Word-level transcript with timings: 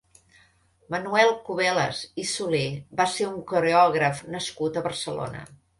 Manuel 0.95 1.29
Cubeles 1.49 2.01
i 2.23 2.27
Solé 2.31 2.65
va 3.03 3.09
ser 3.19 3.31
un 3.35 3.39
coreògraf 3.55 4.27
nascut 4.39 4.81
a 4.85 4.89
Barcelona. 4.93 5.51